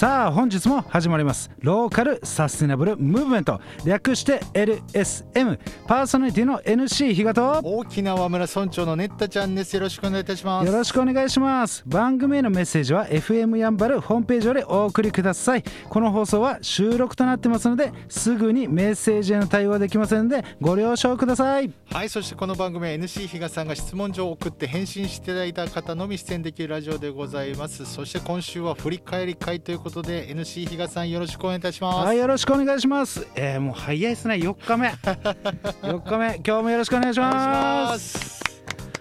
[0.00, 1.50] さあ本日も始まります。
[1.58, 3.60] ローカルサステナブルムーブメント。
[3.84, 7.60] 略して LSM パーソナリティの NC 比嘉と。
[7.62, 9.74] 大きな和村村長のねったちゃんです。
[9.74, 10.66] よろしくお願いいたします。
[10.66, 11.82] よろしくお願いします。
[11.84, 15.64] 番組へのメッセージは FM やんばるホームページよりお送りください。
[15.90, 21.70] この放送は収録となってますのですぐにメッセージへの対応はできませんのでご了承ください。
[21.92, 27.84] はいそしてこの番組は NC 比嘉さんが質問状を送って返信していただいた方のみ出演できるラジオでございます。
[27.84, 32.06] そして今週は振り返り会ということで NC 比嘉さんよろしくお願いいたします。
[32.06, 33.26] はいよろしくお願いします。
[33.34, 34.36] えー、もう早いですね。
[34.36, 34.88] 4日目。
[35.82, 36.40] 4日目。
[36.46, 38.40] 今日もよろしくお願いします。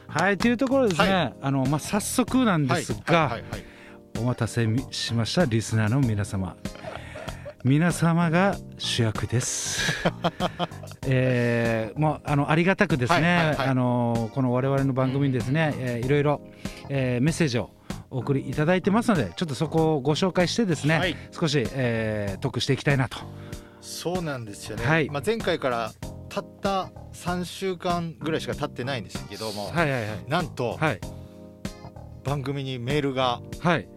[0.08, 1.34] はいというところですね、はい。
[1.44, 3.38] あのまあ早速なんですが、
[4.18, 6.58] お待たせしましたリスナーの皆様。
[7.64, 9.94] 皆様が主役です。
[11.06, 16.42] えー、もうあのありがたくですね、あのこの我々の番組にですね、えーいろいろ、
[16.90, 17.70] えーメッセージを
[18.12, 21.16] お送りいただいてますのでちょっとそこをご紹介してですね、はい。
[21.32, 23.18] 少し、えー、得していきたいなと。
[23.82, 25.10] そうなんですよね、はい。
[25.10, 25.92] まあ、前回から
[26.30, 30.26] たった3週間ぐらいしか経ってないんですけども、はいはいはい。
[30.28, 31.00] なんとはい。
[32.24, 33.88] 番組にメールがはい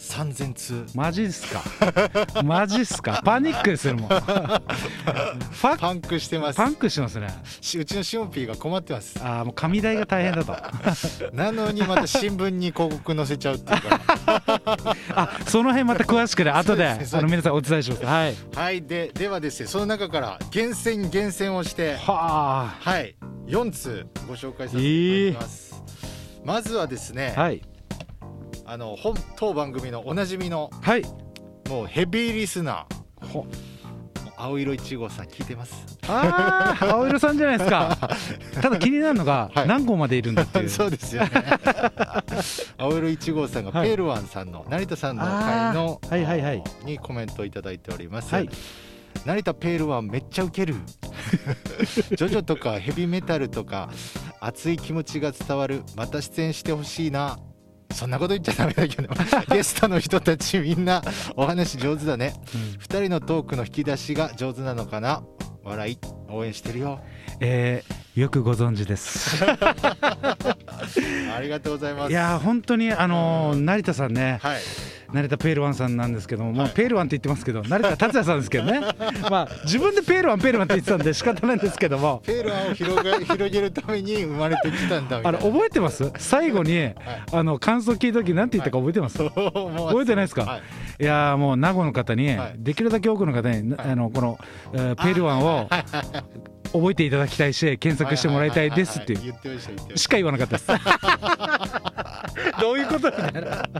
[0.00, 0.86] 3000通。
[0.94, 1.62] マジっすか？
[2.42, 3.20] マジっすか？
[3.24, 4.10] パニックですよもう。
[5.78, 6.56] パンクしてます。
[6.56, 7.28] パンクしてますね。
[7.60, 9.20] しうちのシオンピーが困ってます。
[9.22, 10.56] ああもう紙代が大変だと。
[11.36, 13.88] なのにまた新聞に広告載せちゃうっていうか。
[13.90, 14.00] ら
[15.14, 17.16] あその辺また詳しくね後でです。
[17.16, 18.04] あの皆さんお伝えします。
[18.04, 18.36] はい。
[18.54, 25.82] はいでではですねその中から厳選厳選をしてははい4通ご紹介させていただきます、
[26.44, 27.60] まずはですね、あはい
[28.72, 31.02] あの本当番組のおなじみのはい。
[31.68, 33.26] もうヘビーリスナー。
[33.26, 33.44] ほ。
[34.36, 35.98] 青色1号さん聞いてます。
[36.06, 37.98] ああ青色さんじゃないですか。
[38.62, 39.66] ただ気になるのがはい。
[39.66, 40.68] 何号までいるんだっていう。
[40.70, 41.30] そうですよね。
[42.78, 43.88] 青色1号さんが はい。
[43.88, 46.62] ペールワンさんの成田さんの会のはいはいはい。
[46.84, 48.48] にコメントをいただいております、はい
[49.24, 50.76] 成田ペールワンめっちゃウケる。
[52.10, 53.90] ジョジョとかヘビメタルとか
[54.38, 55.82] 熱い気持ちが伝わる。
[55.96, 57.36] また出演してほしいな
[57.92, 59.08] そんなこと言っちゃダメだけど
[59.54, 61.02] ゲストの人たちみんな
[61.36, 62.34] お話上手だね。
[62.54, 62.60] うん。
[62.80, 65.22] 2人のトークの引き出しが上手なのかな？
[65.64, 65.98] 笑い。
[66.28, 67.00] 応援してるよ。
[67.40, 69.42] えーよくご存知です。
[69.46, 72.10] ありがとうございます。
[72.10, 74.60] いやー本当にあのー成田さんねはい
[75.12, 78.80] 成田ペールワンさんなんですけども、まあはいペールワンって言ってますけど成田達也さんですけどね。
[79.30, 82.22] まあ自分でペールワンペールワンって言ってたんで仕方ないんですけども。
[82.24, 85.38] ペールワンを広が広げるために生まれてきたんだみたいな。
[85.38, 86.10] あの覚えてます？
[86.18, 86.92] 最後に
[87.32, 90.42] あの感想聞いた時なんて言ったか覚えてます、覚覚えてないですか？
[90.44, 91.02] はい。
[91.02, 92.54] いやーもう名護の方に、はい。
[92.58, 93.90] できるだけ多くの方に、はい。
[93.90, 94.38] あのこの、
[94.72, 95.68] えーペールワンを
[96.72, 99.98] 覚えていただきたいし検索してもらいたいですっていう。
[99.98, 100.68] しか言わなかったです。
[102.60, 103.70] どういうことみたいなた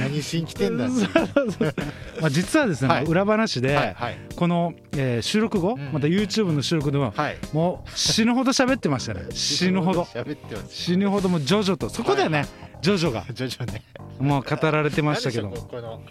[0.00, 0.88] 何しに来てんだ
[2.20, 3.04] まあ実はですね、はい。
[3.04, 4.18] 裏話で、はいはい。
[4.36, 5.92] この、えー収録後、うん。
[5.92, 7.36] また YouTube の収録でも、はい。
[7.52, 9.22] もう死ぬほど喋ってましたね。
[9.34, 12.46] 死ぬほど喋ってます死ぬほどもうジョジョとそこだよね、
[12.80, 13.24] ジョジョが。
[13.32, 13.82] ジョジョね
[14.18, 16.02] もう語られてましたけど何でしょうこの。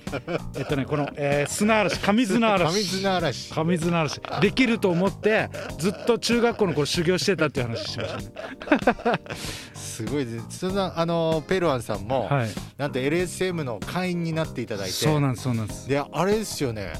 [0.57, 2.75] えっとねこの、えー砂嵐神砂嵐。
[2.75, 3.53] 上綱嵐。
[3.53, 4.22] 神綱嵐。
[4.41, 9.19] できると思ってずっと中学校の頃修行してたっていう話しましたね。
[9.73, 12.50] すごいですそんなあのペールワンさんも、はい。
[12.78, 14.94] なんと LSM の会員になっていただいて。
[14.94, 15.89] そうなんですそうなんです。
[15.89, 16.94] であれですよね。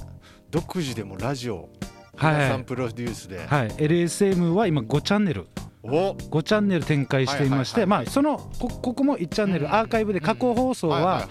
[0.50, 1.70] 独自でもラジオ
[2.16, 2.36] はい。
[2.36, 3.68] 皆さんプロデュースで、はい。
[3.70, 5.42] LSM は今5チャンネル。
[5.42, 11.28] お5チャンネル展開していまして、まあそのこここも1チャンネル、うんアーカイブで過去放送は、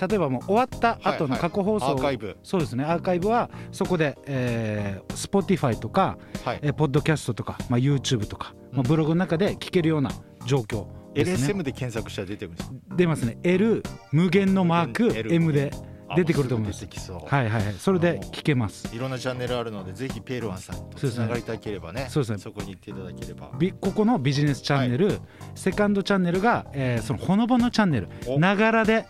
[0.00, 2.36] 例えばもう終わった後の過去放送、アーカイブ。
[2.42, 6.58] そうですねアーカイブはそこで、えー、Spotify とか、はい。
[6.62, 10.10] えー、ポッドキャストとか、まあ、YouTube とか、まあ、うんブログの中で聞けるような
[10.46, 11.52] 状況ですね。
[11.54, 13.38] LSM で検索したら出てくるんです出ますね。
[13.42, 15.70] L 無限のマーク M で
[16.16, 16.86] 出てくると思います。
[17.12, 17.74] はいはいはい。
[17.74, 18.94] それで聞けます。
[18.94, 22.38] いろんなチャンネルあるのでぜひペールワンさんとつながりたければねそうですね。
[22.38, 23.50] そこに行っていただければ。
[23.58, 25.18] びここのビジネスチャンネル、
[25.54, 28.38] セカンドチャンネルが、えーそのほのぼのチャンネルお。
[28.38, 29.06] ながらで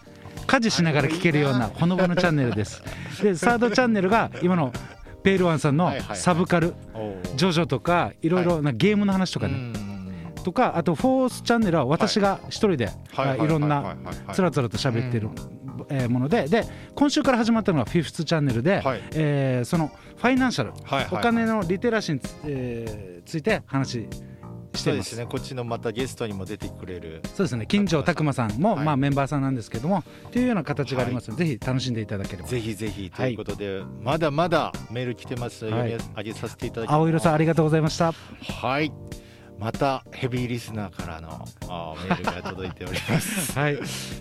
[0.47, 2.83] 家事しながら聞けるようなほのぼのチャンネルです。
[3.23, 4.73] でサードチャンネルが今の
[5.23, 6.07] ペールワンさんのはいはい。
[6.09, 6.75] はいサブカル
[7.37, 9.91] ジョジョとかいろいろなゲームの話とかね、うん
[10.41, 12.91] とかあとフォースチャンネルは私が一人で、
[13.39, 13.97] いろんな
[14.33, 15.29] つらつらと喋ってる、
[15.89, 19.03] えーものでで今週から始まったのがフィフスチャンネルで、はい。
[19.13, 25.27] えーそのファイナンシャル、はいはいお金のリテラシーにつ,、えーついて話していまそうですすね。
[25.27, 27.23] こっちのまたゲストにも出てくれる。
[27.35, 27.67] そうですね。
[27.67, 28.85] 金城拓磨さんも、はい。
[28.85, 32.49] まあ、メンバーさんなんですけどもというような形がありますので、ぜひ楽しんでいただければ。
[32.49, 36.97] ぜひぜひとはいいうことで、まだまだメール来てますのではい読み上げさせていただきます。
[36.97, 38.13] 青色さんありがとうございました。
[38.13, 38.93] はい
[39.61, 41.45] またヘビーリスナーからの
[42.09, 43.75] メールが届いております、 はい。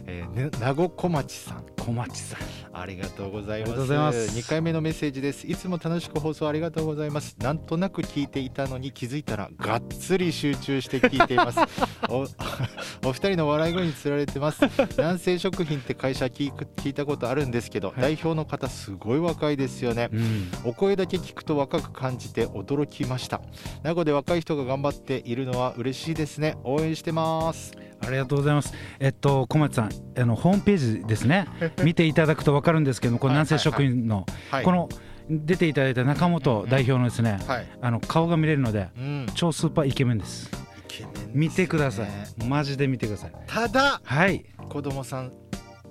[0.05, 2.39] えーね、名護小町さん小小町さん
[2.79, 3.71] ありがとうございます。
[3.71, 4.39] ありがとうございます。
[4.39, 5.45] 2回目のメッセージです。
[5.45, 7.35] いつも楽しく放送ありがとうございます。
[7.39, 11.59] なんとなく聞いていたのに気づいたらがっつり集中して聞いています。
[12.09, 12.27] お
[13.09, 14.61] お二人の笑い声につられてます。
[14.97, 18.01] 南西食品って会社聞く聞いたことあるんですけど、はい。
[18.01, 20.09] 代表の方すごい若いですよね。
[20.11, 20.51] うん。
[20.63, 23.41] お声だけ聞くと若く感じて驚きました。
[23.83, 26.57] 名護で若い人が頑張っているのは嬉しいですね。
[26.63, 28.73] 応援してますありがとうございます。
[28.99, 31.47] えっと小松さん、あのホームページですね。
[31.83, 34.89] 見ていただくとわかるんですけども、この南西食品の、はいこの
[35.31, 40.49] 出ていただいた中本代表のですね、はいあの顔が見れるのでうん超スーパーイケメンです。
[40.49, 42.07] イケメンね見てください。
[42.45, 43.31] マジで見てください。
[43.45, 44.43] ただはい。
[44.69, 45.31] 子供さん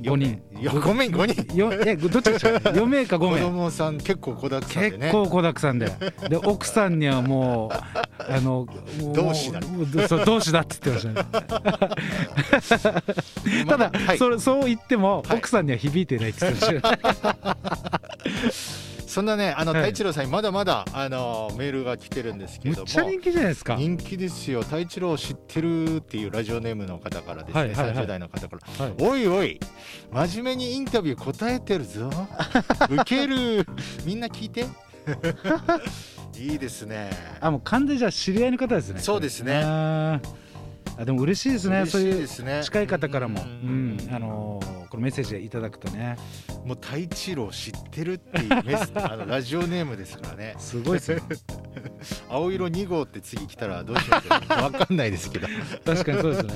[0.00, 2.52] 五人よごめん5人よえどっちでしょう。
[2.56, 3.40] 4名か5子名。
[3.40, 5.92] 供さん結構子だくさんでね結構子だくさんで、
[6.28, 7.76] で奥さんにはもう
[8.30, 8.66] あの
[9.14, 9.60] 同志だ
[10.24, 11.14] 同志だって言ってま
[12.60, 13.02] したね。
[13.66, 14.18] ただ、はい。
[14.18, 15.38] それそう言っても、はい。
[15.38, 16.90] 奥さんには響いてないって言ってました。
[16.92, 16.98] ね。
[19.08, 19.80] そんなねあのはい。
[19.80, 22.84] 太一郎さんにまだまだあのメールが来てるんですけむども。
[22.84, 23.74] っちゃ人気じゃないですか。
[23.74, 24.62] 人気ですよ。
[24.62, 27.96] 太一郎知ってるっていうラジオネームの方からですね、はいはいはい。
[27.96, 28.84] 30代の方から。
[28.84, 28.94] はい。
[29.00, 29.58] おいおい
[30.12, 32.10] 真面目にインタビュー答えてるぞ。
[32.90, 33.66] ウケる。
[34.04, 34.66] みんな聞いて
[36.38, 37.10] いいですね。
[37.40, 39.00] あもう完全にじゃあ知り合いの方ですね。
[39.00, 39.60] そうですね。
[39.64, 40.20] あ
[41.04, 41.76] でも嬉しいですね。
[41.82, 43.96] 嬉しいそういうですね近い方からも、ううん。
[43.96, 46.16] ん、あのーこのメッセージいただくとね、
[46.64, 50.54] もう太一郎知ってるっていうメス あのラジオネームですからね。
[50.58, 51.20] すごいですね。
[52.30, 55.46] 青色2号って次来たらどうしようかわかんないですけど。
[55.84, 56.54] 確かにそうですね。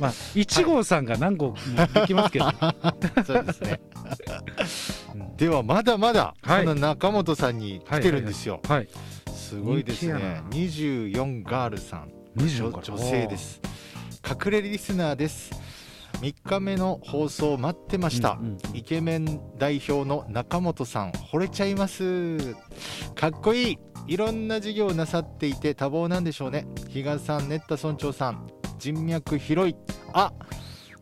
[0.00, 1.56] まあ一号さんが何個も
[1.92, 2.52] できますけど、
[3.26, 3.80] そうですね。
[3.96, 4.06] うん
[5.36, 6.64] ではまだまだはい。
[6.64, 8.88] この中本さんに来てるんですよ、はい。
[9.34, 12.10] すごいです人気やね24ガールさん。
[12.36, 13.60] 24女女性です。
[14.26, 15.50] 隠れリスナーです。
[16.20, 22.54] 3日目の放送待ってました、うんうんイケメン代表の中本さん惚れちゃいます。
[23.14, 23.78] かっこいい。
[24.06, 26.66] いろんな事業をなさっていて多忙なんでしょうね。
[26.88, 28.46] 比嘉さんネッタ村長さん
[28.78, 29.76] 人脈広い。
[30.12, 30.32] あ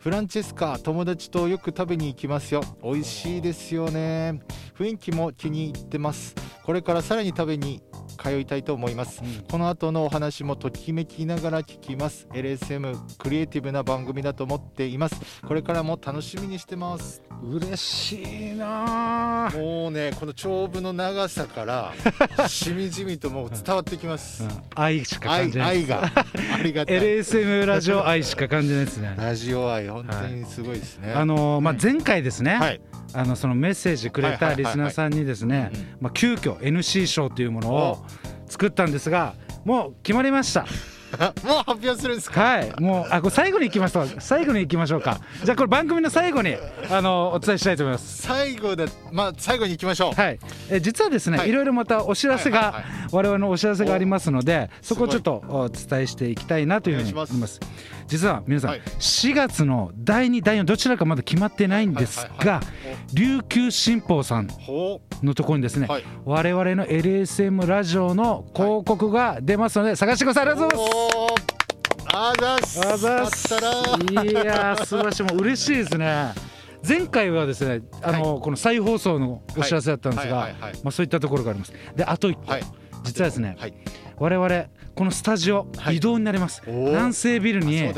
[0.04, 2.60] フランチェスカ友達とよく食べに行きますよ。
[2.82, 4.38] 美味しいですよね。
[4.78, 6.34] 雰囲気も気に入ってます。
[6.62, 7.80] これからさらに食べに
[8.18, 9.22] 通いたいと思います。
[9.22, 9.44] うん。
[9.50, 12.26] この後のお話もときめきながら聞きます。
[12.32, 15.16] LSM クリエイティブな番組だと思っています。
[15.46, 17.22] これからも楽しみにしてます。
[17.42, 18.22] 嬉し
[18.52, 19.50] いなあ。
[19.50, 21.92] もうねこの長部の長さから
[22.48, 24.44] しみじみともう伝わってきます。
[24.44, 24.50] うん。
[24.74, 25.76] 愛しか感愛じない。
[25.78, 26.02] 愛が
[26.58, 26.96] ありがたい。
[26.96, 29.14] LSM ラジオ愛しか感じないですね。
[29.16, 31.78] ラジオ愛本当にすごいですね、あのーまあうん。
[31.82, 32.80] 前回ですね、はい。
[33.12, 34.72] あのそのメッセージくれたはいはいはいはい。
[34.72, 35.86] リスナーさんにですねうん。
[36.00, 37.94] まあ急遽 NC 賞というものを
[38.49, 40.67] 作ったんですがもう決まりました。
[41.44, 42.41] もう発表するんですか？
[42.43, 42.73] はい。
[42.81, 45.20] もうあこれ最後に行きますわ最後に行きましょうか。
[45.44, 46.56] じゃあこれ番組の最後に
[46.91, 48.23] あのお伝えしたいと思います。
[48.23, 50.12] 最後だまあ最後に行きましょう。
[50.20, 50.41] はい。
[50.70, 51.50] え実はですね、はい。
[51.50, 53.08] い、ろいろまたお知らせが、はいはいはい。
[53.12, 57.61] 我々のお知らせがありますのでおそこをちょっとお伝えしていきたいなというふうに思います
[58.06, 58.80] 実は皆さん、はい。
[58.80, 63.14] 4月の第2第4どちらかまだ決まってないんですがはいはいはい。
[63.14, 66.04] 琉球新報さんほのところにですね、うはい。
[66.24, 70.48] 我々の LSM ラジオの広告が出ますので探してください。
[70.48, 70.88] ありがとうござい
[71.31, 71.64] ます。
[72.17, 72.88] あざっす。
[72.88, 73.55] あざっす。
[73.55, 73.56] い
[74.34, 76.32] やー素晴らしいもう嬉しいですね。
[76.86, 80.52] 前回はですねあの、この再放送のお知らせだったんですが、はい。
[80.52, 80.60] はい。
[80.60, 80.70] はい。
[80.72, 80.81] はい。
[80.84, 81.72] まあ、そういったところがあります。
[81.96, 82.62] であと一個、はい。
[83.05, 83.74] 実はですねはい
[84.18, 85.96] 我々このスタジオ、はい。
[85.96, 86.62] 移動になります。
[86.66, 86.88] おー。
[86.90, 87.92] 南西ビルに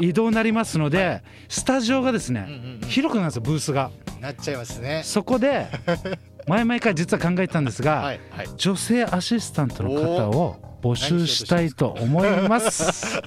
[0.00, 1.22] 移動になりますので、はい。
[1.48, 2.88] スタジオがですね、うんうんうん。
[2.88, 3.90] 広くなるんですよブースが。
[4.20, 5.02] なっちゃいますね。
[5.04, 5.66] そこで
[6.46, 8.48] 前々から実は考えてたんですが、はいはい。
[8.56, 13.20] 女性アシスタントの方を募集したいと思います。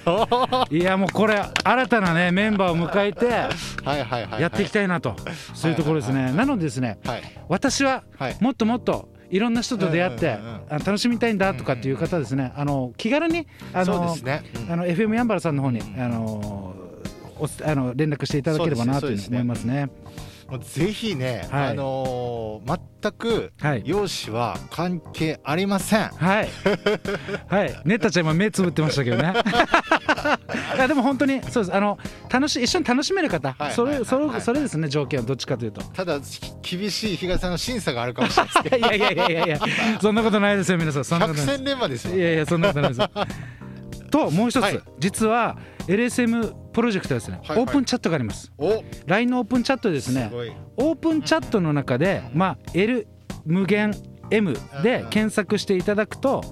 [0.71, 4.41] いやもうこれ新たなねメンバーを迎えてはいはいはいはい。
[4.41, 5.15] やっていきたいなと。
[5.53, 6.31] そういうところですね。
[6.31, 7.21] なのでですねはい。
[7.47, 8.37] 私ははい。
[8.39, 12.51] もっともっといろんな人と出会ってうんうん楽しみたいんだとかっていう方ですね。
[12.55, 14.43] あの気軽にあのすね。
[14.67, 14.71] うん。
[14.71, 16.72] あの FM ヤンバルさんの方にうんあの
[17.39, 19.89] おあの連絡していただければなというふうに思いますね。
[20.49, 26.49] もうぜひねはいあのー全くはい容姿は関係ありませんはい。
[27.47, 27.81] はい。
[27.85, 29.33] ねったちゃん今目つぶってましたけどね。
[30.75, 31.75] いやでも本当にそうです。
[31.75, 31.97] あの
[32.29, 35.81] 楽しい一緒に楽しめる方、はいそれそれそれですね条件はどっちかというと。
[35.81, 39.59] ただき厳しい日嘉さんの審査があるかもしれないですけ いやいやいやいやいや
[40.01, 42.07] そんなことないですよ皆さんそんなことないです。
[42.09, 43.09] いやいやそんなことないですよ。
[44.11, 47.59] ともう一つ、はい実は LSM プロジェクトはですね、はいはい。
[47.59, 48.51] オープンチャットがあります。
[48.57, 48.83] お。
[49.05, 50.31] LINE のオープンチャットですね。
[50.77, 53.07] オープンチャットの中で、まあ、L
[53.45, 53.93] 無限
[54.29, 56.43] FM で検索していただくとお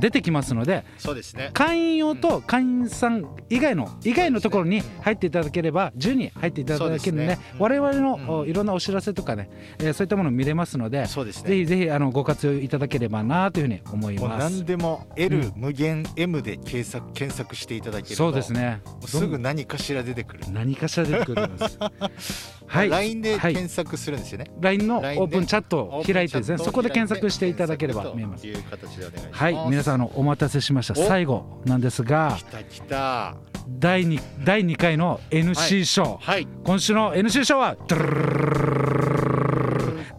[0.00, 14.64] 出てきますのでそうですね会員用と会員さん以外の以外のところに入っていただければ順に入っていただけるので我々のいろんなお知らせとかね、えーそういったもの見れますのでそうですねぜひぜひあのご活用いただければなというふうに思いもうます何。
[14.64, 18.80] でも L、うん無限 M で検索検索していただけるとそうですね。
[19.06, 21.78] すぐ何かしら出てくる、何かしら出てくるんです。
[22.66, 22.90] はい。
[22.90, 28.42] LINE ではい検索するんですよね、LINE のオープンチャットを開いてですね、そこで検索していただければ見えます。
[28.42, 30.94] という形でお願いしますはい、はい皆さんのお待たせしました。
[30.94, 33.36] 最後なんですが来た来た。
[33.68, 37.76] 第 2, 第2回の NC 賞、はい、今週の NC 賞は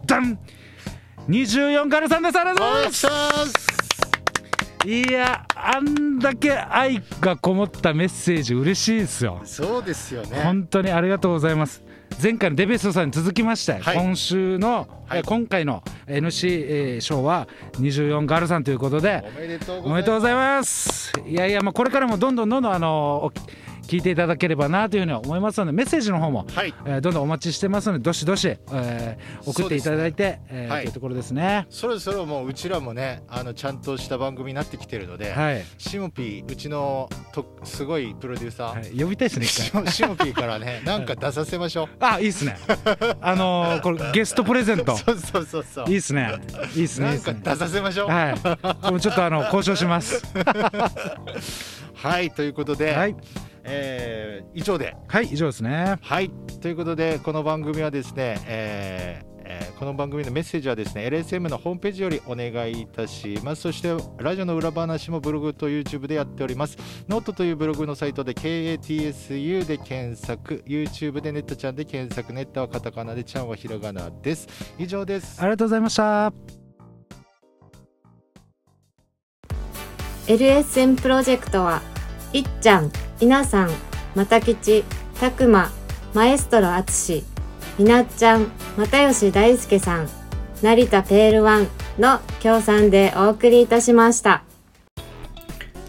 [0.06, 0.38] ダン
[1.28, 3.70] 24からさんですありがとうございます
[4.86, 11.82] いやあんだけ愛がこもったメッセージ嬉しいですよそうですよね本当にありがとうございます
[12.22, 13.96] 前回のデベストさんに続きまして、はい。
[13.96, 15.20] 今週の、はい。
[15.20, 21.12] え今回の NC えー賞は24ガールさんということでおめでとうございます。
[21.26, 23.32] いやいやまあこれからもどんどんどんどんあのお
[23.82, 26.74] 聞いていただければなというふうに思いますのでメッセージの方も、はい。
[26.84, 30.82] えーどんどんお待ちしてますのでどしどし、えー送っていただいて、えーはい。
[30.84, 31.66] というところですね。
[31.70, 39.86] そろそろもううちらもねあのちゃんとした番組になってきてるので、はい、シモピーうちのとすごいプロデューサー、はい、呼びたいですね一回。
[39.88, 42.56] シモピーからね なんか出させましょう、あいいっすね。
[43.20, 44.96] あのー これゲストプレゼント。
[44.96, 45.90] そうそうそうそう。
[45.90, 46.34] いいっすね。
[46.74, 48.08] いいっすねなんか出させましょう。
[48.08, 49.00] はい。
[49.00, 50.22] ちょっとあの交渉します。
[51.94, 53.16] はいということで、はい。
[53.64, 54.96] えー以上で。
[55.06, 55.96] はい、以上ですね。
[56.00, 56.30] はい。
[56.60, 63.62] ということでこの番組はですね、えーえーこの番組のメッセージはですね LSM のホームページよりお願いいたします。
[63.62, 66.76] そしてラジオの裏話もブログと YouTube でやっております。
[67.08, 70.62] ノートというブログのサイトで KATSU で検索。
[70.66, 72.32] YouTube でネットちゃんで検索。
[72.32, 74.48] ネットはカタカナでちゃんはひらがなです。
[74.78, 75.40] 以上です。
[75.40, 76.32] ありがとうございました。
[80.26, 81.82] LSM プロジェクトは
[82.32, 83.70] いっちゃん、いなさん、
[84.14, 84.84] またきち、
[85.18, 85.72] たくま、
[86.14, 87.24] マエストロあつし、
[87.76, 88.46] みなっちゃん、
[88.76, 90.08] 又吉大輔さん、
[90.62, 91.66] 成田ペールワン
[91.98, 94.44] の協賛でお送りいたしました。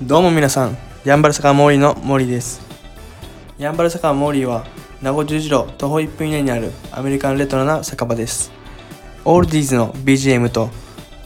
[0.02, 2.60] どうも皆さん、ヤンバル坂モーリーの森です。
[3.60, 4.66] ヤンバル坂モーリーは、
[5.00, 8.52] 名護十字路徒歩1分以内にあるアメリカンレトロな酒場です。
[9.26, 10.72] オールディーズの BGM と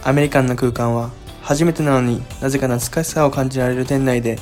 [0.04, 4.40] アメリカンな空間は、初めてなのになぜか懐かしさを感じられる店内で、